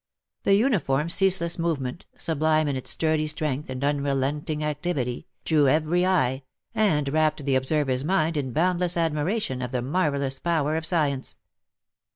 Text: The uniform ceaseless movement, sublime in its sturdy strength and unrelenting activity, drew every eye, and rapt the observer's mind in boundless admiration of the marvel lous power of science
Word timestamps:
The 0.45 0.55
uniform 0.55 1.09
ceaseless 1.09 1.59
movement, 1.59 2.07
sublime 2.17 2.67
in 2.67 2.75
its 2.75 2.89
sturdy 2.89 3.27
strength 3.27 3.69
and 3.69 3.83
unrelenting 3.83 4.63
activity, 4.63 5.27
drew 5.45 5.67
every 5.67 6.07
eye, 6.07 6.41
and 6.73 7.07
rapt 7.09 7.45
the 7.45 7.53
observer's 7.53 8.03
mind 8.03 8.35
in 8.35 8.51
boundless 8.51 8.97
admiration 8.97 9.61
of 9.61 9.69
the 9.71 9.83
marvel 9.83 10.21
lous 10.21 10.39
power 10.39 10.75
of 10.75 10.87
science 10.87 11.37